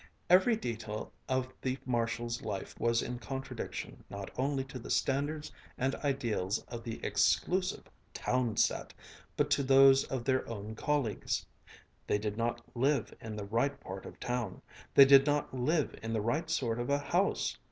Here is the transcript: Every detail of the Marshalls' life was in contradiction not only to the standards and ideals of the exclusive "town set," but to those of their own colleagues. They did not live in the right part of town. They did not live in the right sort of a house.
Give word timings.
Every 0.31 0.55
detail 0.55 1.13
of 1.29 1.49
the 1.61 1.77
Marshalls' 1.85 2.41
life 2.41 2.73
was 2.79 3.03
in 3.03 3.19
contradiction 3.19 4.03
not 4.09 4.31
only 4.35 4.63
to 4.63 4.79
the 4.79 4.89
standards 4.89 5.51
and 5.77 5.93
ideals 5.93 6.57
of 6.69 6.83
the 6.83 6.99
exclusive 7.05 7.83
"town 8.11 8.57
set," 8.57 8.95
but 9.37 9.51
to 9.51 9.61
those 9.61 10.05
of 10.05 10.23
their 10.25 10.43
own 10.49 10.73
colleagues. 10.73 11.45
They 12.07 12.17
did 12.17 12.35
not 12.35 12.63
live 12.75 13.13
in 13.21 13.35
the 13.35 13.45
right 13.45 13.79
part 13.79 14.07
of 14.07 14.19
town. 14.19 14.63
They 14.95 15.05
did 15.05 15.27
not 15.27 15.53
live 15.53 15.93
in 16.01 16.13
the 16.13 16.21
right 16.21 16.49
sort 16.49 16.79
of 16.79 16.89
a 16.89 16.97
house. 16.97 17.55